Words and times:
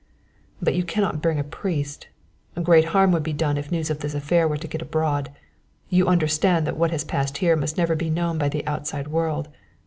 "But 0.59 0.73
you 0.73 0.83
can 0.83 1.03
not 1.03 1.21
bring 1.21 1.37
a 1.37 1.43
priest. 1.43 2.07
Great 2.63 2.85
harm 2.85 3.11
would 3.11 3.21
be 3.21 3.33
done 3.33 3.55
if 3.55 3.71
news 3.71 3.91
of 3.91 3.99
this 3.99 4.15
affair 4.15 4.47
were 4.47 4.57
to 4.57 4.67
get 4.67 4.81
abroad. 4.81 5.31
You 5.89 6.07
understand 6.07 6.65
that 6.65 6.75
what 6.77 6.89
has 6.89 7.03
passed 7.03 7.37
here 7.37 7.55
must 7.55 7.77
never 7.77 7.93
be 7.95 8.09
known 8.09 8.39
by 8.39 8.49
the 8.49 8.65
outside 8.65 9.09
world. 9.09 9.49